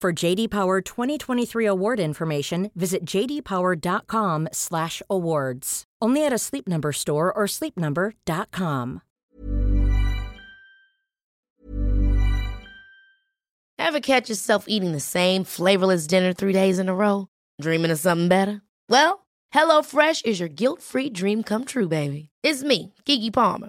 For 0.00 0.14
JD 0.14 0.48
Power 0.48 0.80
2023 0.80 1.66
award 1.66 2.00
information, 2.00 2.70
visit 2.74 3.04
jdpower.com/awards. 3.04 5.84
Only 6.00 6.24
at 6.24 6.32
a 6.32 6.38
Sleep 6.38 6.66
Number 6.66 6.92
store 6.92 7.30
or 7.30 7.44
sleepnumber.com. 7.44 9.02
Ever 13.78 14.00
catch 14.00 14.30
yourself 14.30 14.64
eating 14.68 14.92
the 14.92 15.00
same 15.00 15.44
flavorless 15.44 16.06
dinner 16.06 16.32
three 16.32 16.54
days 16.54 16.78
in 16.78 16.88
a 16.88 16.94
row? 16.94 17.28
Dreaming 17.60 17.90
of 17.90 17.98
something 17.98 18.28
better? 18.28 18.62
Well, 18.88 19.26
HelloFresh 19.54 20.24
is 20.24 20.40
your 20.40 20.48
guilt-free 20.48 21.10
dream 21.10 21.42
come 21.42 21.66
true, 21.66 21.88
baby. 21.88 22.30
It's 22.42 22.62
me, 22.62 22.94
Kiki 23.04 23.30
Palmer. 23.30 23.68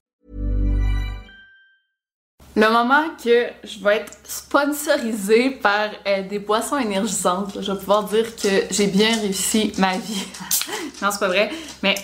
Le 2.55 2.69
moment 2.69 3.03
que 3.23 3.45
je 3.63 3.81
vais 3.81 3.97
être 3.97 4.11
sponsorisée 4.25 5.51
par 5.51 5.89
euh, 6.05 6.23
des 6.23 6.39
boissons 6.39 6.77
énergisantes, 6.77 7.57
je 7.61 7.71
vais 7.71 7.79
pouvoir 7.79 8.03
dire 8.03 8.35
que 8.35 8.49
j'ai 8.69 8.87
bien 8.87 9.15
réussi 9.21 9.71
ma 9.77 9.97
vie. 9.97 10.25
non, 11.01 11.09
c'est 11.11 11.19
pas 11.19 11.27
vrai. 11.29 11.49
Mais 11.81 11.95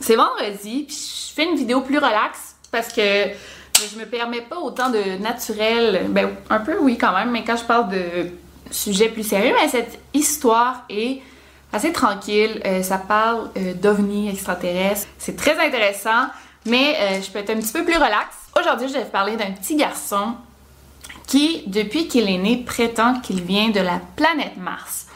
c'est 0.00 0.16
vendredi, 0.16 0.86
puis 0.88 0.96
je 0.96 1.32
fais 1.34 1.44
une 1.44 1.56
vidéo 1.56 1.82
plus 1.82 1.98
relax 1.98 2.56
parce 2.72 2.92
que 2.92 3.00
je 3.00 3.96
me 3.96 4.06
permets 4.06 4.40
pas 4.40 4.58
autant 4.58 4.90
de 4.90 5.22
naturel. 5.22 6.06
Ben, 6.08 6.30
un 6.50 6.58
peu 6.58 6.78
oui 6.80 6.98
quand 6.98 7.12
même, 7.12 7.30
mais 7.30 7.44
quand 7.44 7.56
je 7.56 7.64
parle 7.64 7.88
de 7.90 8.02
sujets 8.72 9.08
plus 9.08 9.22
sérieux, 9.22 9.54
mais 9.54 9.68
cette 9.68 10.00
histoire 10.12 10.82
est 10.90 11.22
assez 11.72 11.92
tranquille. 11.92 12.60
Euh, 12.64 12.82
ça 12.82 12.98
parle 12.98 13.50
euh, 13.56 13.72
d'ovnis 13.74 14.30
extraterrestres. 14.30 15.06
C'est 15.16 15.36
très 15.36 15.64
intéressant, 15.64 16.26
mais 16.64 17.20
je 17.22 17.30
peux 17.30 17.38
être 17.38 17.50
un 17.50 17.60
petit 17.60 17.72
peu 17.72 17.84
plus 17.84 17.94
relax. 17.94 18.45
Aujourd'hui, 18.66 18.88
je 18.88 18.94
vais 18.94 19.04
vous 19.04 19.10
parler 19.10 19.36
d'un 19.36 19.52
petit 19.52 19.76
garçon 19.76 20.34
qui, 21.28 21.62
depuis 21.68 22.08
qu'il 22.08 22.28
est 22.28 22.36
né, 22.36 22.64
prétend 22.66 23.20
qu'il 23.20 23.40
vient 23.42 23.68
de 23.68 23.78
la 23.78 24.00
planète 24.16 24.56
Mars. 24.56 25.06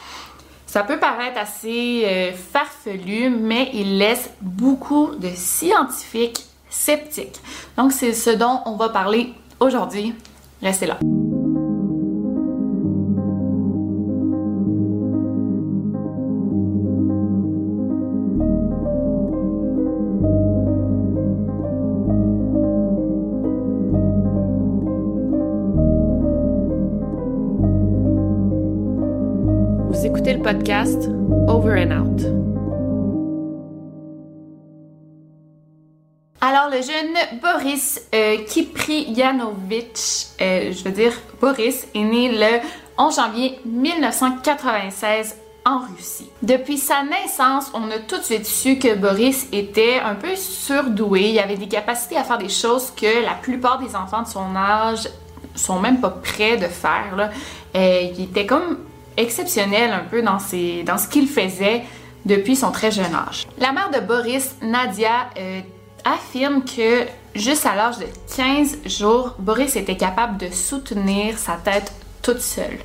Ça 0.67 0.85
peut 0.85 1.01
paraître 1.01 1.37
assez 1.37 2.05
euh, 2.05 2.31
farfelu, 2.33 3.29
mais 3.29 3.71
il 3.75 3.99
laisse 3.99 4.31
beaucoup 4.41 5.17
de 5.19 5.31
scientifiques 5.35 6.45
sceptiques. 6.69 7.41
Donc, 7.77 7.91
c'est 7.91 8.13
ce 8.13 8.31
dont 8.31 8.61
on 8.67 8.77
va 8.77 8.89
parler 8.89 9.35
aujourd'hui. 9.59 10.15
Restez 10.63 10.87
là. 10.87 10.99
Podcast 30.53 31.09
Over 31.47 31.79
and 31.79 31.93
Out. 31.93 32.21
Alors, 36.41 36.69
le 36.71 36.83
jeune 36.83 37.41
Boris 37.41 38.01
euh, 38.13 38.39
euh, 40.41 40.73
je 40.73 40.85
veux 40.85 40.91
dire 40.91 41.13
Boris, 41.41 41.87
est 41.95 42.03
né 42.03 42.33
le 42.33 42.61
11 42.99 43.15
janvier 43.15 43.61
1996 43.65 45.37
en 45.65 45.83
Russie. 45.83 46.29
Depuis 46.43 46.79
sa 46.79 47.05
naissance, 47.05 47.71
on 47.73 47.89
a 47.93 47.99
tout 48.01 48.19
de 48.19 48.25
suite 48.25 48.47
su 48.47 48.77
que 48.81 48.97
Boris 48.97 49.47
était 49.53 50.01
un 50.01 50.17
peu 50.17 50.35
surdoué. 50.35 51.31
Il 51.31 51.39
avait 51.39 51.59
des 51.59 51.69
capacités 51.69 52.17
à 52.17 52.25
faire 52.25 52.39
des 52.39 52.49
choses 52.49 52.91
que 52.91 53.25
la 53.25 53.35
plupart 53.35 53.79
des 53.79 53.95
enfants 53.95 54.23
de 54.23 54.29
son 54.29 54.57
âge 54.57 55.09
sont 55.55 55.79
même 55.79 56.01
pas 56.01 56.11
prêts 56.11 56.57
de 56.57 56.67
faire. 56.67 57.31
Euh, 57.77 58.01
il 58.17 58.25
était 58.25 58.47
comme 58.47 58.79
exceptionnel 59.17 59.93
un 59.93 60.05
peu 60.05 60.23
dans, 60.23 60.39
ce 60.39 61.09
qu'il 61.09 61.29
faisait 61.29 61.83
depuis 62.25 62.57
son 62.57 62.71
très 62.71 62.91
jeune 62.91 63.15
âge. 63.15 63.47
La 63.59 63.73
mère 63.73 63.91
de 63.91 64.01
Boris, 64.01 64.57
Nadia, 64.63 65.31
euh, 65.39 65.61
affirme 66.05 66.65
que 66.65 67.07
juste 67.35 67.67
à 67.67 67.75
l'âge 67.75 67.99
de 67.99 68.07
15 68.37 68.79
jours, 68.87 69.35
Boris 69.39 69.77
était 69.77 69.97
capable 69.97 70.39
de 70.39 70.51
soutenir 70.51 71.39
sa 71.39 71.55
tête 71.55 71.93
toute 72.23 72.41
seule. 72.41 72.79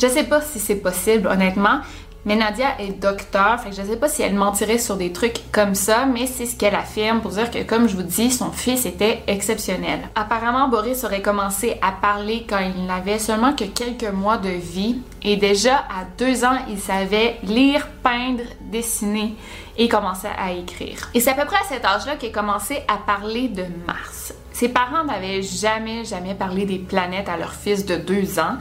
Je 0.00 0.06
sais 0.06 0.24
pas 0.24 0.40
si 0.40 0.58
c'est 0.58 0.76
possible, 0.76 1.26
honnêtement, 1.28 1.80
mais 2.26 2.36
Nadia 2.36 2.78
est 2.80 3.00
docteur, 3.00 3.60
fait 3.60 3.70
que 3.70 3.76
je 3.76 3.82
sais 3.82 3.96
pas 3.96 4.08
si 4.08 4.20
elle 4.20 4.34
mentirait 4.34 4.78
sur 4.78 4.96
des 4.96 5.12
trucs 5.12 5.40
comme 5.52 5.76
ça, 5.76 6.06
mais 6.06 6.26
c'est 6.26 6.44
ce 6.44 6.56
qu'elle 6.56 6.74
affirme 6.74 7.20
pour 7.20 7.30
dire 7.30 7.50
que, 7.50 7.62
comme 7.62 7.88
je 7.88 7.94
vous 7.94 8.02
dis, 8.02 8.32
son 8.32 8.50
fils 8.50 8.84
était 8.84 9.22
exceptionnel. 9.28 10.00
Apparemment, 10.16 10.68
Boris 10.68 11.04
aurait 11.04 11.22
commencé 11.22 11.78
à 11.80 11.92
parler 11.92 12.44
quand 12.48 12.58
il 12.58 12.84
n'avait 12.84 13.20
seulement 13.20 13.52
que 13.52 13.64
quelques 13.64 14.12
mois 14.12 14.38
de 14.38 14.48
vie, 14.48 14.98
et 15.22 15.36
déjà 15.36 15.76
à 15.76 16.04
deux 16.18 16.44
ans, 16.44 16.58
il 16.68 16.78
savait 16.78 17.36
lire, 17.44 17.86
peindre, 18.02 18.42
dessiner 18.60 19.36
et 19.78 19.88
commençait 19.88 20.32
à 20.36 20.52
écrire. 20.52 21.10
Et 21.14 21.20
c'est 21.20 21.30
à 21.30 21.34
peu 21.34 21.46
près 21.46 21.56
à 21.56 21.68
cet 21.68 21.84
âge-là 21.84 22.16
qu'il 22.16 22.30
a 22.30 22.32
commencé 22.32 22.82
à 22.88 22.96
parler 22.96 23.48
de 23.48 23.64
Mars. 23.86 24.34
Ses 24.56 24.70
parents 24.70 25.04
n'avaient 25.04 25.42
jamais, 25.42 26.06
jamais 26.06 26.34
parlé 26.34 26.64
des 26.64 26.78
planètes 26.78 27.28
à 27.28 27.36
leur 27.36 27.52
fils 27.52 27.84
de 27.84 27.96
deux 27.96 28.38
ans. 28.38 28.56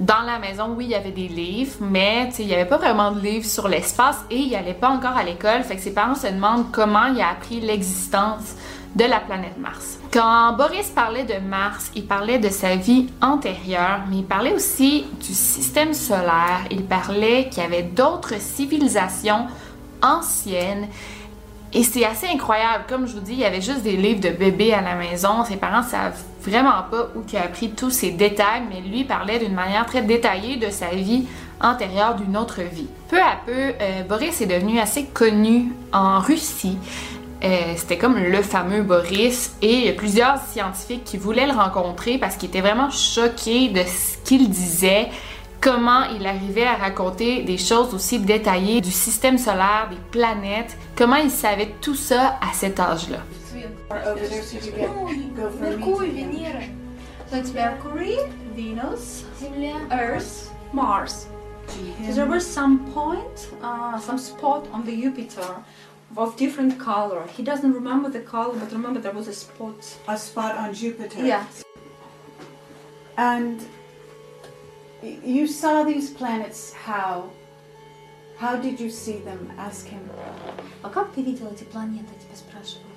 Dans 0.00 0.22
la 0.26 0.40
maison, 0.40 0.74
oui, 0.76 0.86
il 0.86 0.90
y 0.90 0.96
avait 0.96 1.12
des 1.12 1.28
livres, 1.28 1.76
mais 1.80 2.30
il 2.40 2.48
n'y 2.48 2.54
avait 2.54 2.64
pas 2.64 2.78
vraiment 2.78 3.12
de 3.12 3.20
livres 3.20 3.46
sur 3.46 3.68
l'espace 3.68 4.24
et 4.28 4.38
il 4.38 4.50
n'allait 4.50 4.74
pas 4.74 4.88
encore 4.88 5.16
à 5.16 5.22
l'école. 5.22 5.62
Fait 5.62 5.76
que 5.76 5.82
ses 5.82 5.94
parents 5.94 6.16
se 6.16 6.26
demandent 6.26 6.72
comment 6.72 7.04
il 7.14 7.20
a 7.20 7.28
appris 7.28 7.60
l'existence 7.60 8.56
de 8.96 9.04
la 9.04 9.20
planète 9.20 9.56
Mars. 9.56 10.00
Quand 10.12 10.54
Boris 10.54 10.88
parlait 10.88 11.22
de 11.22 11.38
Mars, 11.38 11.92
il 11.94 12.06
parlait 12.06 12.40
de 12.40 12.48
sa 12.48 12.74
vie 12.74 13.06
antérieure, 13.22 14.00
mais 14.10 14.16
il 14.16 14.24
parlait 14.24 14.52
aussi 14.52 15.04
du 15.20 15.32
système 15.32 15.94
solaire. 15.94 16.64
Il 16.72 16.86
parlait 16.86 17.48
qu'il 17.50 17.62
y 17.62 17.66
avait 17.66 17.84
d'autres 17.84 18.40
civilisations 18.40 19.46
ancienne. 20.02 20.88
Et 21.72 21.82
c'est 21.82 22.04
assez 22.04 22.26
incroyable. 22.26 22.84
Comme 22.88 23.06
je 23.06 23.14
vous 23.14 23.20
dis, 23.20 23.32
il 23.32 23.40
y 23.40 23.44
avait 23.44 23.60
juste 23.60 23.82
des 23.82 23.96
livres 23.96 24.20
de 24.20 24.30
bébé 24.30 24.72
à 24.72 24.80
la 24.80 24.94
maison. 24.94 25.44
Ses 25.44 25.56
parents 25.56 25.82
savent 25.82 26.18
vraiment 26.42 26.84
pas 26.90 27.08
où 27.14 27.24
il 27.30 27.36
a 27.36 27.42
appris 27.42 27.70
tous 27.70 27.90
ces 27.90 28.12
détails, 28.12 28.62
mais 28.70 28.80
lui 28.80 29.04
parlait 29.04 29.38
d'une 29.38 29.54
manière 29.54 29.84
très 29.84 30.02
détaillée 30.02 30.56
de 30.56 30.70
sa 30.70 30.90
vie 30.90 31.26
antérieure 31.60 32.14
d'une 32.14 32.36
autre 32.36 32.62
vie. 32.62 32.88
Peu 33.08 33.18
à 33.18 33.38
peu, 33.44 33.52
euh, 33.52 34.02
Boris 34.08 34.40
est 34.40 34.46
devenu 34.46 34.78
assez 34.78 35.04
connu 35.06 35.72
en 35.92 36.20
Russie. 36.20 36.78
Euh, 37.44 37.74
c'était 37.76 37.98
comme 37.98 38.16
le 38.16 38.42
fameux 38.42 38.82
Boris 38.82 39.56
et 39.60 39.74
il 39.74 39.86
y 39.86 39.88
a 39.90 39.92
plusieurs 39.92 40.38
scientifiques 40.38 41.04
qui 41.04 41.18
voulaient 41.18 41.46
le 41.46 41.52
rencontrer 41.52 42.16
parce 42.16 42.36
qu'ils 42.36 42.48
étaient 42.48 42.62
vraiment 42.62 42.90
choqués 42.90 43.68
de 43.68 43.80
ce 43.80 44.16
qu'il 44.24 44.48
disait, 44.48 45.08
comment 45.60 46.04
il 46.04 46.26
arrivait 46.26 46.66
à 46.66 46.74
raconter 46.74 47.42
des 47.42 47.58
choses 47.58 47.94
aussi 47.94 48.18
détaillées 48.18 48.80
du 48.80 48.90
système 48.90 49.38
solaire, 49.38 49.88
des 49.90 49.96
planètes, 50.10 50.76
comment 50.96 51.16
il 51.16 51.30
savait 51.30 51.74
tout 51.80 51.94
ça 51.94 52.38
à 52.40 52.52
cet 52.52 52.80
âge-là. 52.80 53.18
Mercury, 55.60 56.10
Venera. 56.10 56.62
So 57.28 57.36
it's 57.36 57.52
Mercury, 57.52 58.18
Venus, 58.54 59.24
Earth, 59.90 60.52
Mars. 60.72 61.26
So 62.06 62.12
there 62.14 62.26
was 62.26 62.46
some 62.46 62.86
point, 62.92 63.50
uh, 63.62 63.98
some 63.98 64.16
spot 64.16 64.68
on 64.72 64.84
the 64.84 64.94
Jupiter 64.94 65.64
of 66.16 66.36
different 66.36 66.78
color. 66.78 67.26
He 67.36 67.42
doesn't 67.42 67.72
remember 67.72 68.08
the 68.08 68.20
color, 68.20 68.54
but 68.54 68.70
remember 68.70 69.00
there 69.00 69.12
was 69.12 69.26
a 69.26 69.32
spot. 69.32 69.74
A 70.06 70.16
spot 70.16 70.56
on 70.56 70.72
Jupiter. 70.72 71.26
Yeah. 71.26 71.44
And 73.18 73.60
you 75.05 75.47
saw 75.47 75.83
these 75.83 76.09
planets 76.11 76.73
how? 76.85 77.29
How 78.37 78.55
did 78.57 78.79
you 78.79 78.89
see 78.89 79.19
them? 79.23 79.51
Ask 79.57 79.87
him. 79.87 80.01
А 80.83 80.89
как 80.89 81.11
ты 81.13 81.21
видел 81.21 81.47
эти 81.51 81.63
планеты? 81.63 82.07
Тебя 82.19 82.35
спрашивают. 82.35 82.87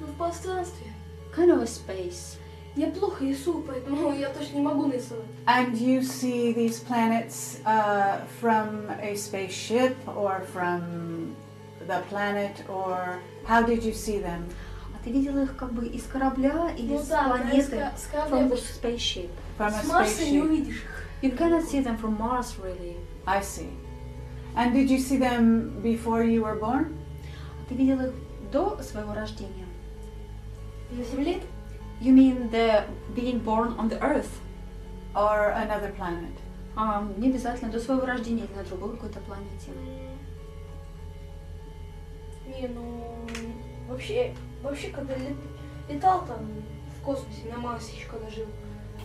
Ну, 0.00 0.06
в 0.06 0.16
пространстве. 0.16 0.86
Kind 1.36 1.50
of 1.50 1.60
a 1.60 1.66
space. 1.66 2.36
Я 2.76 2.86
плохо 2.88 3.24
рисую, 3.24 3.64
поэтому 3.64 4.12
я 4.14 4.28
точно 4.28 4.56
не 4.56 4.62
могу 4.62 4.86
нарисовать. 4.86 5.24
And 5.46 5.74
you 5.76 6.00
see 6.02 6.52
these 6.54 6.78
planets 6.80 7.60
uh, 7.64 8.20
from 8.40 8.88
a 9.02 9.14
spaceship 9.16 9.96
or 10.06 10.46
from 10.54 11.34
the 11.86 12.00
planet, 12.08 12.62
or 12.68 13.18
how 13.46 13.62
did 13.62 13.82
you 13.82 13.92
see 13.92 14.18
them? 14.22 14.44
А 14.94 15.02
ты 15.04 15.10
видел 15.10 15.36
их 15.38 15.56
как 15.56 15.72
бы 15.72 15.86
из 15.86 16.04
корабля 16.04 16.70
или 16.76 16.92
Ну 16.94 16.98
с 17.02 17.08
да, 17.08 17.24
да, 17.24 17.28
планеты? 17.30 17.62
с 17.62 17.68
ка- 17.68 17.92
с 17.96 18.06
корабля, 18.06 18.36
From 18.36 18.44
the 18.44 18.48
потому 18.50 18.56
что 18.56 18.86
spaceship. 18.88 19.30
From 19.58 19.68
a 19.68 19.82
С 19.82 19.86
Марса 19.88 20.24
не 20.24 20.38
spaceship. 20.38 20.44
увидишь 20.44 20.76
их. 20.76 21.04
You 21.22 21.36
cannot 21.36 21.64
see 21.64 21.82
them 21.82 21.98
from 21.98 22.16
Mars 22.18 22.56
really. 22.62 22.96
I 23.26 23.40
see. 23.42 23.70
And 24.54 24.72
did 24.72 24.88
you 24.88 24.98
see 24.98 25.18
them 25.18 25.80
before 25.82 26.22
you 26.24 26.42
were 26.44 26.58
born? 26.58 26.94
А 27.60 27.68
ты 27.68 27.74
видел 27.74 28.00
их 28.00 28.12
до 28.52 28.80
своего 28.82 29.12
рождения? 29.14 29.66
На 30.90 31.02
Земле? 31.04 31.40
You 32.00 32.12
mean 32.14 32.50
the 32.50 32.84
being 33.16 33.42
born 33.44 33.76
on 33.76 33.88
the 33.88 34.00
Earth? 34.00 34.30
Or 35.14 35.52
another 35.52 35.92
planet? 35.96 36.32
А, 36.76 37.04
не 37.16 37.28
обязательно 37.30 37.72
до 37.72 37.80
своего 37.80 38.06
рождения 38.06 38.44
или 38.44 38.54
на 38.54 38.62
другой 38.62 38.92
какой-то 38.92 39.18
планете. 39.20 39.72
Не, 42.46 42.68
ну... 42.68 43.14
Вообще, 43.88 44.34
вообще, 44.62 44.88
когда 44.90 45.14
лет- 45.16 45.36
летал 45.88 46.24
там 46.26 46.46
в 46.98 47.02
космосе, 47.04 47.48
на 47.50 47.58
Марсе 47.58 47.96
еще 47.96 48.06
когда 48.08 48.28
жил. 48.30 48.46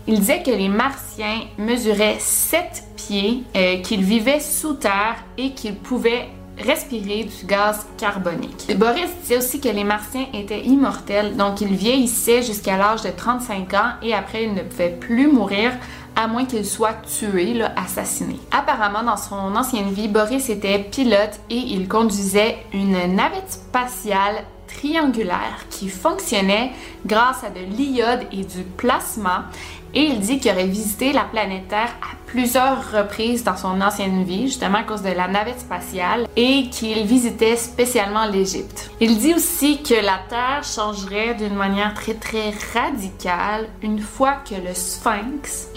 Il 0.06 0.20
disait 0.20 0.42
que 0.42 0.50
les 0.50 0.68
Martiens 0.68 1.42
mesuraient 1.58 2.16
7 2.18 2.84
pieds, 2.96 3.42
euh, 3.56 3.78
qu'ils 3.82 4.02
vivaient 4.02 4.40
sous 4.40 4.74
terre 4.74 5.16
et 5.36 5.52
qu'ils 5.52 5.76
pouvaient 5.76 6.28
respirer 6.58 7.24
du 7.24 7.46
gaz 7.46 7.86
carbonique. 7.96 8.76
Boris 8.76 9.10
disait 9.22 9.38
aussi 9.38 9.60
que 9.60 9.68
les 9.68 9.84
Martiens 9.84 10.26
étaient 10.34 10.62
immortels, 10.64 11.36
donc 11.36 11.60
ils 11.60 11.74
vieillissaient 11.74 12.42
jusqu'à 12.42 12.76
l'âge 12.76 13.02
de 13.02 13.10
35 13.10 13.74
ans 13.74 13.92
et 14.02 14.14
après 14.14 14.44
ils 14.44 14.54
ne 14.54 14.62
pouvaient 14.62 14.96
plus 14.98 15.28
mourir 15.28 15.72
à 16.16 16.26
moins 16.26 16.46
qu'ils 16.46 16.66
soient 16.66 16.94
tués, 16.94 17.54
là, 17.54 17.72
assassinés. 17.76 18.40
Apparemment, 18.50 19.04
dans 19.04 19.16
son 19.16 19.54
ancienne 19.54 19.90
vie, 19.90 20.08
Boris 20.08 20.48
était 20.50 20.80
pilote 20.80 21.38
et 21.48 21.54
il 21.54 21.86
conduisait 21.86 22.58
une 22.72 23.14
navette 23.14 23.52
spatiale 23.52 24.44
triangulaire 24.78 25.66
qui 25.70 25.88
fonctionnait 25.88 26.72
grâce 27.04 27.42
à 27.44 27.50
de 27.50 27.60
l'iode 27.76 28.26
et 28.32 28.44
du 28.44 28.62
plasma 28.76 29.46
et 29.94 30.02
il 30.02 30.20
dit 30.20 30.38
qu'il 30.38 30.52
aurait 30.52 30.66
visité 30.66 31.12
la 31.12 31.24
planète 31.24 31.68
Terre 31.68 31.94
à 32.02 32.14
plusieurs 32.26 32.92
reprises 32.92 33.42
dans 33.42 33.56
son 33.56 33.80
ancienne 33.80 34.22
vie, 34.24 34.48
justement 34.48 34.78
à 34.78 34.82
cause 34.82 35.02
de 35.02 35.08
la 35.08 35.28
navette 35.28 35.60
spatiale, 35.60 36.26
et 36.36 36.68
qu'il 36.68 37.06
visitait 37.06 37.56
spécialement 37.56 38.26
l'Égypte. 38.26 38.90
Il 39.00 39.18
dit 39.18 39.34
aussi 39.34 39.82
que 39.82 39.94
la 39.94 40.20
Terre 40.28 40.62
changerait 40.62 41.34
d'une 41.34 41.54
manière 41.54 41.94
très 41.94 42.14
très 42.14 42.52
radicale 42.74 43.68
une 43.82 44.00
fois 44.00 44.36
que 44.48 44.54
le 44.54 44.74
Sphinx 44.74 45.68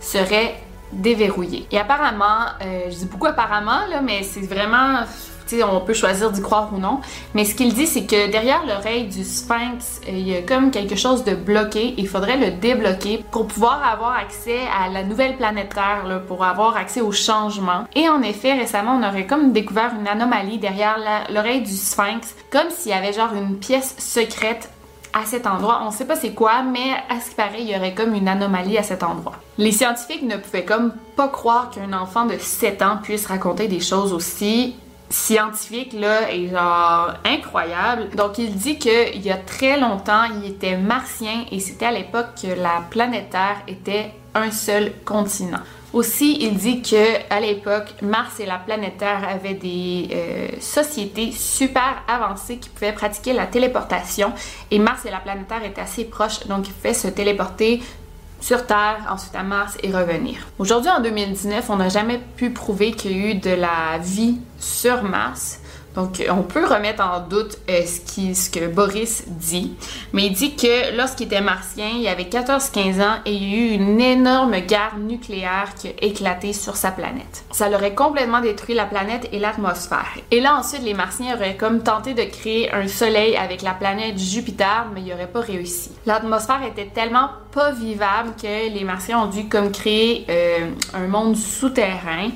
serait 0.00 0.54
déverrouillé. 0.92 1.66
Et 1.70 1.78
apparemment, 1.78 2.46
euh, 2.62 2.90
je 2.90 2.96
dis 2.96 3.06
beaucoup 3.06 3.26
apparemment, 3.26 3.80
mais 4.02 4.22
c'est 4.22 4.40
vraiment 4.40 5.04
on 5.62 5.80
peut 5.80 5.94
choisir 5.94 6.30
d'y 6.30 6.42
croire 6.42 6.70
ou 6.72 6.78
non. 6.78 7.00
Mais 7.34 7.44
ce 7.44 7.54
qu'il 7.54 7.72
dit, 7.72 7.86
c'est 7.86 8.06
que 8.06 8.30
derrière 8.30 8.64
l'oreille 8.66 9.06
du 9.06 9.24
sphinx, 9.24 10.00
euh, 10.06 10.10
il 10.10 10.28
y 10.28 10.36
a 10.36 10.42
comme 10.42 10.70
quelque 10.70 10.96
chose 10.96 11.24
de 11.24 11.34
bloqué. 11.34 11.94
Il 11.96 12.08
faudrait 12.08 12.36
le 12.36 12.52
débloquer 12.52 13.24
pour 13.30 13.46
pouvoir 13.46 13.82
avoir 13.86 14.16
accès 14.16 14.60
à 14.78 14.88
la 14.90 15.04
nouvelle 15.04 15.36
planète 15.36 15.70
Terre, 15.74 16.06
là, 16.06 16.18
pour 16.18 16.44
avoir 16.44 16.76
accès 16.76 17.00
au 17.00 17.12
changement. 17.12 17.84
Et 17.94 18.08
en 18.08 18.22
effet, 18.22 18.54
récemment, 18.54 18.98
on 19.00 19.06
aurait 19.06 19.26
comme 19.26 19.52
découvert 19.52 19.92
une 19.98 20.08
anomalie 20.08 20.58
derrière 20.58 20.98
l'oreille 21.30 21.62
du 21.62 21.72
sphinx, 21.72 22.34
comme 22.50 22.70
s'il 22.70 22.92
y 22.92 22.94
avait 22.94 23.12
genre 23.12 23.34
une 23.34 23.56
pièce 23.58 23.94
secrète 23.98 24.70
à 25.12 25.24
cet 25.24 25.46
endroit. 25.46 25.82
On 25.84 25.90
sait 25.90 26.04
pas 26.04 26.16
c'est 26.16 26.32
quoi, 26.32 26.62
mais 26.62 26.92
à 27.08 27.20
ce 27.20 27.30
qui 27.30 27.34
paraît, 27.34 27.62
il 27.62 27.70
y 27.70 27.76
aurait 27.76 27.94
comme 27.94 28.14
une 28.14 28.28
anomalie 28.28 28.78
à 28.78 28.82
cet 28.82 29.02
endroit. 29.02 29.36
Les 29.56 29.72
scientifiques 29.72 30.22
ne 30.22 30.36
pouvaient 30.36 30.64
comme 30.64 30.92
pas 31.16 31.28
croire 31.28 31.70
qu'un 31.70 31.92
enfant 31.92 32.26
de 32.26 32.36
7 32.38 32.82
ans 32.82 32.98
puisse 33.02 33.26
raconter 33.26 33.68
des 33.68 33.80
choses 33.80 34.12
aussi 34.12 34.76
scientifiques 35.10 35.94
là 35.94 36.30
et 36.30 36.48
genre 36.48 37.14
incroyables. 37.24 38.10
Donc 38.14 38.38
il 38.38 38.54
dit 38.54 38.78
que 38.78 39.14
il 39.14 39.22
y 39.22 39.30
a 39.30 39.36
très 39.36 39.80
longtemps, 39.80 40.24
il 40.42 40.50
était 40.50 40.76
martien 40.76 41.44
et 41.50 41.60
c'était 41.60 41.86
à 41.86 41.92
l'époque 41.92 42.26
que 42.42 42.48
la 42.48 42.82
planète 42.90 43.30
Terre 43.30 43.62
était 43.66 44.12
un 44.34 44.50
seul 44.50 44.92
continent. 45.04 45.60
Aussi, 45.94 46.36
il 46.40 46.56
dit 46.56 46.82
que 46.82 47.32
à 47.32 47.40
l'époque, 47.40 47.94
Mars 48.02 48.40
et 48.40 48.46
la 48.46 48.58
planète 48.58 48.98
Terre 48.98 49.26
avaient 49.26 49.54
des 49.54 50.08
euh, 50.12 50.48
sociétés 50.60 51.32
super 51.32 52.02
avancées 52.06 52.58
qui 52.58 52.68
pouvaient 52.68 52.92
pratiquer 52.92 53.32
la 53.32 53.46
téléportation 53.46 54.32
et 54.70 54.78
Mars 54.78 55.06
et 55.06 55.10
la 55.10 55.18
planète 55.18 55.48
Terre 55.48 55.64
étaient 55.64 55.80
assez 55.80 56.04
proches, 56.04 56.46
donc 56.46 56.68
ils 56.68 56.74
pouvaient 56.74 56.92
se 56.92 57.08
téléporter 57.08 57.80
sur 58.40 58.66
Terre, 58.66 58.98
ensuite 59.10 59.34
à 59.34 59.42
Mars 59.42 59.78
et 59.82 59.90
revenir. 59.90 60.46
Aujourd'hui, 60.58 60.90
en 60.90 61.00
2019, 61.00 61.70
on 61.70 61.76
n'a 61.76 61.88
jamais 61.88 62.20
pu 62.36 62.50
prouver 62.50 62.92
qu'il 62.92 63.12
y 63.12 63.14
a 63.14 63.26
eu 63.30 63.34
de 63.34 63.50
la 63.50 63.98
vie 63.98 64.38
sur 64.58 65.02
Mars. 65.02 65.60
Donc, 65.94 66.22
on 66.30 66.42
peut 66.42 66.64
remettre 66.64 67.02
en 67.02 67.20
doute 67.20 67.58
euh, 67.68 67.82
ce, 67.84 68.50
que 68.50 68.68
Boris 68.68 69.24
dit, 69.26 69.74
mais 70.12 70.26
il 70.26 70.32
dit 70.32 70.54
que 70.54 70.96
lorsqu'il 70.96 71.26
était 71.26 71.40
martien, 71.40 71.88
il 71.98 72.06
avait 72.06 72.24
14-15 72.24 73.02
ans 73.02 73.16
et 73.24 73.32
il 73.32 73.42
y 73.42 73.54
a 73.54 73.58
eu 73.58 73.70
une 73.74 74.00
énorme 74.00 74.58
guerre 74.60 74.96
nucléaire 74.98 75.74
qui 75.76 75.88
a 75.88 75.92
éclaté 76.02 76.52
sur 76.52 76.76
sa 76.76 76.90
planète. 76.90 77.44
Ça 77.50 77.68
l'aurait 77.68 77.94
complètement 77.94 78.40
détruit 78.40 78.74
la 78.74 78.84
planète 78.84 79.28
et 79.32 79.38
l'atmosphère. 79.38 80.06
Et 80.30 80.40
là, 80.40 80.56
ensuite, 80.56 80.82
les 80.82 80.94
martiens 80.94 81.34
auraient 81.34 81.56
comme 81.56 81.82
tenté 81.82 82.14
de 82.14 82.22
créer 82.22 82.72
un 82.72 82.86
soleil 82.86 83.36
avec 83.36 83.62
la 83.62 83.72
planète 83.72 84.18
Jupiter, 84.18 84.86
mais 84.94 85.00
ils 85.00 85.08
n'auraient 85.08 85.26
pas 85.26 85.40
réussi. 85.40 85.90
L'atmosphère 86.06 86.62
était 86.62 86.90
tellement 86.94 87.30
pas 87.52 87.72
vivable 87.72 88.30
que 88.40 88.72
les 88.72 88.84
martiens 88.84 89.20
ont 89.20 89.26
dû 89.26 89.48
comme 89.48 89.72
créer 89.72 90.26
euh, 90.28 90.70
un 90.94 91.08
monde 91.08 91.36
souterrain 91.36 92.30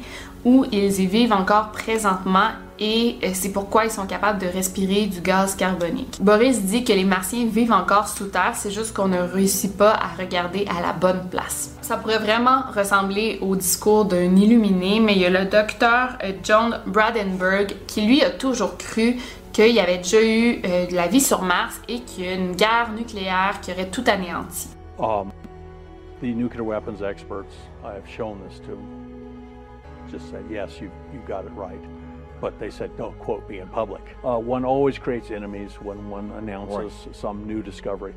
où 0.45 0.65
ils 0.73 1.01
y 1.01 1.07
vivent 1.07 1.33
encore 1.33 1.71
présentement 1.71 2.49
et 2.83 3.19
euh, 3.23 3.29
c'est 3.33 3.53
pourquoi 3.53 3.85
ils 3.85 3.93
sont 3.93 4.07
capables 4.07 4.41
de 4.41 4.47
respirer 4.49 5.07
du 5.07 5.21
gaz 5.21 5.55
carbonique. 5.55 6.19
Boris 6.21 6.63
dit 6.63 6.83
que 6.83 6.93
les 6.93 7.05
martiens 7.05 7.47
vivent 7.47 7.73
encore 7.73 8.09
sous 8.09 8.27
terre, 8.27 8.55
c'est 8.55 8.73
juste 8.73 8.93
qu'on 8.93 9.07
ne 9.07 9.21
réussit 9.21 9.77
pas 9.77 9.93
à 9.93 10.09
regarder 10.21 10.67
à 10.67 10.83
la 10.83 10.93
bonne 10.93 11.29
place. 11.31 11.77
Ça 11.81 11.97
pourrait 11.97 12.19
vraiment 12.19 12.63
ressembler 12.75 13.39
au 13.41 13.55
discours 13.55 14.05
d'un 14.05 14.35
illuminé, 14.35 14.99
mais 14.99 15.13
il 15.13 15.21
y 15.21 15.27
a 15.27 15.31
le 15.31 15.45
docteur 15.45 16.19
euh, 16.25 16.33
John 16.43 16.81
Bradenberg 16.87 17.77
qui 17.87 18.01
lui 18.03 18.21
a 18.21 18.31
toujours 18.31 18.77
cru 18.77 19.17
qu'il 19.53 19.73
y 19.73 19.79
avait 19.79 19.99
déjà 19.99 20.21
eu 20.21 20.61
euh, 20.65 20.87
de 20.89 20.97
la 20.97 21.07
vie 21.07 21.21
sur 21.21 21.43
Mars 21.43 21.81
et 21.89 22.01
qu'il 22.01 22.25
y 22.25 22.29
a 22.29 22.35
une 22.35 22.57
guerre 22.57 22.91
nucléaire 22.97 23.61
qui 23.63 23.71
aurait 23.71 23.91
tout 23.91 24.05
anéanti. 24.09 24.71
Um, 24.99 25.31
experts 27.01 27.55
I 27.85 27.93
have 27.95 28.09
shown 28.09 28.41
this 28.49 28.59
to 28.67 28.77
just 30.11 30.35
yes, 30.51 30.81
you, 30.81 30.91
you 31.13 31.21
got 31.29 31.45
it 31.45 31.53
right. 31.53 31.81
But 32.43 32.59
they 32.59 32.71
said, 32.71 32.95
don't 32.97 33.17
quote 33.21 33.49
me 33.49 33.61
in 33.61 33.69
public. 33.69 34.03
Uh, 34.25 34.37
one 34.37 34.65
always 34.65 34.99
creates 34.99 35.31
enemies 35.31 35.75
when 35.75 36.11
one 36.11 36.33
announces 36.33 36.93
some 37.13 37.47
new 37.47 37.63
discovery. 37.63 38.15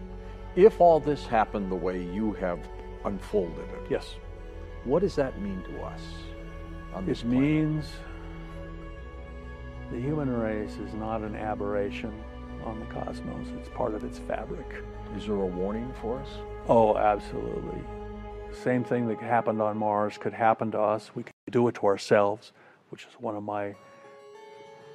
If 0.55 0.81
all 0.81 0.99
this 0.99 1.27
happened 1.27 1.71
the 1.71 1.75
way 1.75 2.03
you 2.03 2.33
have 2.33 2.59
unfolded 3.05 3.59
it, 3.59 3.85
Yes, 3.87 4.15
what 4.83 5.01
does 5.03 5.15
that 5.15 5.39
mean 5.39 5.61
to 5.69 5.81
us? 5.83 6.01
It 7.07 7.23
means 7.23 7.85
The 9.91 9.99
human 9.99 10.35
race 10.35 10.77
is 10.77 10.95
not 10.95 11.21
an 11.21 11.35
aberration 11.35 12.11
on 12.63 12.79
the 12.79 12.85
cosmos, 12.87 13.47
it's 13.59 13.69
part 13.69 13.93
of 13.93 14.03
its 14.03 14.17
fabric. 14.17 14.65
Is 15.15 15.27
there 15.27 15.35
a 15.35 15.45
warning 15.45 15.93
for 16.01 16.17
us? 16.19 16.29
Oh, 16.67 16.97
absolutely. 16.97 17.79
Same 18.63 18.83
thing 18.83 19.07
that 19.09 19.19
happened 19.19 19.61
on 19.61 19.77
Mars 19.77 20.17
could 20.17 20.33
happen 20.33 20.71
to 20.71 20.79
us. 20.79 21.11
We 21.13 21.23
could 21.23 21.33
do 21.51 21.67
it 21.67 21.75
to 21.75 21.85
ourselves, 21.85 22.53
which 22.89 23.03
is 23.03 23.13
one 23.19 23.35
of 23.35 23.43
my 23.43 23.75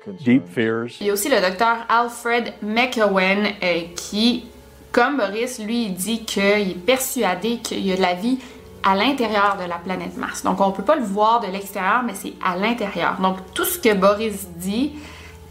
deep 0.07 0.47
fears. 0.49 0.97
Il 1.01 1.07
y 1.07 1.11
a 1.11 1.13
aussi 1.13 1.29
le 1.29 1.41
docteur 1.41 1.77
Alfred 1.89 2.55
McEwen 2.63 3.47
euh, 3.63 3.83
qui, 3.97 4.47
comme 4.93 5.19
Boris, 5.19 5.59
lui, 5.59 5.87
il 5.87 5.95
dit 5.95 6.25
qu'il 6.25 6.71
est 6.71 6.85
persuadé 6.85 7.59
qu'il 7.59 7.87
y 7.87 7.93
a 7.93 7.97
de 7.97 8.03
la 8.03 8.15
vie 8.15 8.39
à 8.83 8.95
l'intérieur 8.95 9.57
de 9.63 9.69
la 9.69 9.77
planète 9.77 10.17
Mars. 10.17 10.43
Donc, 10.43 10.61
on 10.61 10.73
peut 10.73 10.83
pas 10.83 10.97
le 10.97 11.05
voir 11.05 11.41
de 11.41 11.47
l'extérieur, 11.49 12.03
mais 12.05 12.15
c'est 12.15 12.33
à 12.43 12.57
l'intérieur. 12.57 13.21
Donc, 13.21 13.37
tout 13.55 13.65
ce 13.65 13.79
que 13.79 13.95
Boris 13.95 14.49
dit, 14.57 14.93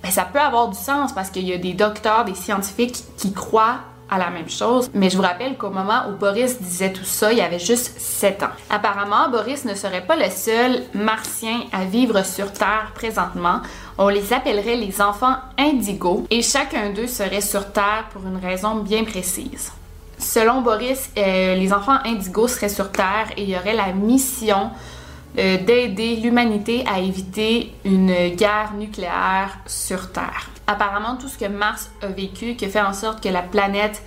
ben, 0.02 0.10
ça 0.10 0.24
peut 0.24 0.40
avoir 0.40 0.70
du 0.70 0.78
sens 0.78 1.14
parce 1.14 1.30
qu'il 1.30 1.48
y 1.48 1.54
a 1.54 1.58
des 1.58 1.74
docteurs, 1.74 2.26
des 2.26 2.36
scientifiques 2.36 3.04
qui 3.18 3.34
croient 3.34 3.80
la 4.18 4.30
même 4.30 4.50
chose. 4.50 4.90
Mais 4.94 5.10
je 5.10 5.18
vous 5.18 5.24
rappelle 5.24 5.58
qu'au 5.58 5.70
moment 5.70 6.04
où 6.10 6.18
Boris 6.18 6.62
disait 6.62 6.92
tout 6.92 7.06
ça, 7.06 7.32
il 7.32 7.40
avait 7.42 7.60
juste 7.60 8.00
7 8.00 8.44
ans. 8.44 8.50
Apparemment, 8.70 9.30
Boris 9.30 9.66
ne 9.66 9.76
serait 9.76 10.06
pas 10.06 10.16
le 10.16 10.30
seul 10.30 10.84
martien 10.94 11.62
à 11.72 11.86
vivre 11.86 12.26
sur 12.26 12.52
Terre 12.52 12.92
présentement. 12.96 13.62
On 13.98 14.08
les 14.08 14.34
appellerait 14.34 14.76
les 14.76 15.02
enfants 15.02 15.36
indigos 15.58 16.26
et 16.30 16.42
chacun 16.42 16.90
d'eux 16.92 17.08
serait 17.08 17.42
sur 17.42 17.72
Terre 17.72 18.06
pour 18.12 18.26
une 18.26 18.38
raison 18.38 18.76
bien 18.76 19.04
précise. 19.04 19.72
Selon 20.18 20.62
Boris, 20.62 21.12
euh, 21.18 21.56
les 21.56 21.72
enfants 21.72 21.98
indigos 22.04 22.50
seraient 22.50 22.70
sur 22.70 22.92
Terre 22.92 23.28
et 23.38 23.44
il 23.44 23.50
y 23.50 23.56
aurait 23.56 23.74
la 23.74 23.94
mission 23.94 24.72
euh, 25.38 25.58
d'aider 25.58 26.16
l'humanité 26.16 26.84
à 26.92 27.00
éviter 27.00 27.74
une 27.86 28.30
guerre 28.30 28.74
nucléaire 28.78 29.60
sur 29.68 30.12
Terre. 30.12 30.50
Apparemment, 30.68 31.18
tout 31.18 31.28
ce 31.28 31.38
que 31.38 31.46
Mars 31.46 31.92
a 32.02 32.08
vécu, 32.08 32.56
qui 32.56 32.68
fait 32.68 32.82
en 32.82 32.94
sorte 32.94 33.24
que 33.24 33.30
la 33.30 33.42
planète 33.42 34.04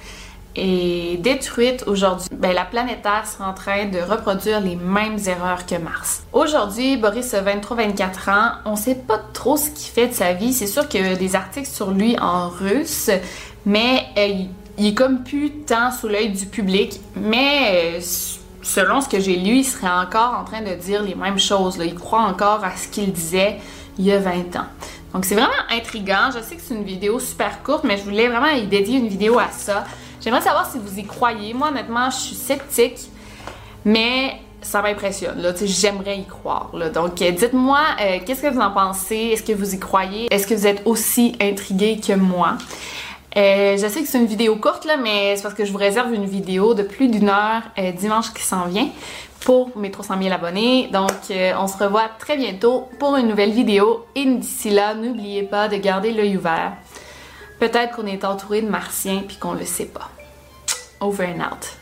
est 0.54 1.20
détruite 1.20 1.84
aujourd'hui, 1.86 2.28
ben, 2.32 2.52
la 2.52 2.64
planète 2.64 3.02
Terre 3.02 3.26
sera 3.26 3.48
en 3.48 3.54
train 3.54 3.86
de 3.86 3.98
reproduire 3.98 4.60
les 4.60 4.76
mêmes 4.76 5.18
erreurs 5.26 5.64
que 5.64 5.76
Mars. 5.76 6.24
Aujourd'hui, 6.32 6.96
Boris 6.96 7.32
a 7.34 7.42
23-24 7.42 8.30
ans. 8.30 8.52
On 8.64 8.76
sait 8.76 8.96
pas 8.96 9.20
trop 9.32 9.56
ce 9.56 9.70
qu'il 9.70 9.90
fait 9.92 10.08
de 10.08 10.14
sa 10.14 10.32
vie. 10.32 10.52
C'est 10.52 10.66
sûr 10.66 10.88
qu'il 10.88 11.06
y 11.06 11.08
a 11.08 11.16
des 11.16 11.36
articles 11.36 11.68
sur 11.68 11.90
lui 11.90 12.18
en 12.18 12.48
russe, 12.48 13.10
mais 13.64 14.06
euh, 14.18 14.44
il 14.78 14.86
est 14.86 14.94
comme 14.94 15.22
plus 15.22 15.50
tant 15.50 15.90
sous 15.90 16.08
l'œil 16.08 16.30
du 16.30 16.46
public. 16.46 17.00
Mais 17.16 17.96
euh, 17.96 18.00
selon 18.62 19.00
ce 19.00 19.08
que 19.08 19.20
j'ai 19.20 19.36
lu, 19.36 19.56
il 19.56 19.64
serait 19.64 19.90
encore 19.90 20.34
en 20.40 20.44
train 20.44 20.62
de 20.62 20.74
dire 20.74 21.02
les 21.02 21.14
mêmes 21.14 21.38
choses. 21.38 21.78
Il 21.80 21.94
croit 21.94 22.22
encore 22.22 22.64
à 22.64 22.76
ce 22.76 22.88
qu'il 22.88 23.12
disait 23.12 23.58
il 23.98 24.06
y 24.06 24.12
a 24.12 24.18
20 24.18 24.56
ans. 24.56 24.66
Donc 25.12 25.24
c'est 25.24 25.34
vraiment 25.34 25.52
intriguant. 25.70 26.30
Je 26.34 26.42
sais 26.42 26.56
que 26.56 26.62
c'est 26.62 26.74
une 26.74 26.84
vidéo 26.84 27.18
super 27.18 27.62
courte, 27.62 27.84
mais 27.84 27.98
je 27.98 28.04
voulais 28.04 28.28
vraiment 28.28 28.48
y 28.48 28.66
dédier 28.66 28.98
une 28.98 29.08
vidéo 29.08 29.38
à 29.38 29.48
ça. 29.50 29.84
J'aimerais 30.20 30.40
savoir 30.40 30.70
si 30.70 30.78
vous 30.78 30.98
y 30.98 31.04
croyez. 31.04 31.52
Moi, 31.52 31.68
honnêtement, 31.68 32.08
je 32.10 32.16
suis 32.16 32.36
sceptique, 32.36 33.00
mais 33.84 34.40
ça 34.62 34.80
m'impressionne. 34.80 35.54
J'aimerais 35.64 36.18
y 36.18 36.24
croire. 36.24 36.70
Donc, 36.94 37.20
euh, 37.20 37.30
dites-moi, 37.32 37.80
euh, 38.00 38.18
qu'est-ce 38.24 38.42
que 38.42 38.46
vous 38.46 38.60
en 38.60 38.70
pensez? 38.70 39.16
Est-ce 39.16 39.42
que 39.42 39.52
vous 39.52 39.74
y 39.74 39.78
croyez? 39.78 40.32
Est-ce 40.32 40.46
que 40.46 40.54
vous 40.54 40.66
êtes 40.66 40.82
aussi 40.84 41.36
intrigué 41.40 42.00
que 42.00 42.12
moi? 42.12 42.56
Euh, 43.36 43.76
je 43.76 43.86
sais 43.86 44.02
que 44.02 44.08
c'est 44.08 44.18
une 44.18 44.26
vidéo 44.26 44.56
courte, 44.56 44.84
là, 44.84 44.96
mais 44.96 45.36
c'est 45.36 45.42
parce 45.42 45.54
que 45.54 45.64
je 45.64 45.72
vous 45.72 45.78
réserve 45.78 46.12
une 46.12 46.26
vidéo 46.26 46.74
de 46.74 46.82
plus 46.82 47.08
d'une 47.08 47.28
heure 47.28 47.62
dimanche 47.96 48.32
qui 48.34 48.42
s'en 48.42 48.66
vient 48.66 48.88
pour 49.40 49.76
mes 49.76 49.90
300 49.90 50.14
000 50.20 50.34
abonnés. 50.34 50.88
Donc, 50.92 51.10
on 51.30 51.66
se 51.66 51.82
revoit 51.82 52.10
très 52.18 52.36
bientôt 52.36 52.88
pour 52.98 53.16
une 53.16 53.28
nouvelle 53.28 53.52
vidéo. 53.52 54.04
Et 54.14 54.24
d'ici 54.24 54.70
là, 54.70 54.94
n'oubliez 54.94 55.42
pas 55.42 55.68
de 55.68 55.76
garder 55.76 56.12
l'œil 56.12 56.36
ouvert. 56.36 56.74
Peut-être 57.58 57.96
qu'on 57.96 58.06
est 58.06 58.24
entouré 58.24 58.60
de 58.60 58.68
martiens 58.68 59.22
puis 59.26 59.36
qu'on 59.36 59.52
le 59.52 59.64
sait 59.64 59.86
pas. 59.86 60.10
Over 61.00 61.26
and 61.26 61.40
out. 61.40 61.81